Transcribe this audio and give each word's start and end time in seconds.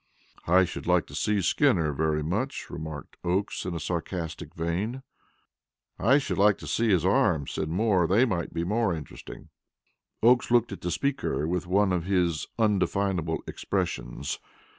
"I 0.47 0.65
should 0.65 0.87
like 0.87 1.05
to 1.05 1.13
see 1.13 1.43
Skinner 1.43 1.93
very 1.93 2.23
much," 2.23 2.71
remarked 2.71 3.17
Oakes 3.23 3.65
in 3.67 3.75
a 3.75 3.79
sarcastic 3.79 4.55
vein. 4.55 5.03
"I 5.99 6.17
should 6.17 6.39
like 6.39 6.57
to 6.57 6.65
see 6.65 6.89
his 6.89 7.05
arms," 7.05 7.51
said 7.51 7.69
Moore; 7.69 8.07
"they 8.07 8.25
might 8.25 8.51
be 8.51 8.61
interesting." 8.63 9.49
Oakes 10.23 10.49
looked 10.49 10.71
at 10.71 10.81
the 10.81 10.89
speaker 10.89 11.47
with 11.47 11.67
one 11.67 11.93
of 11.93 12.05
his 12.05 12.47
undefinable 12.57 13.43
expressions. 13.45 14.39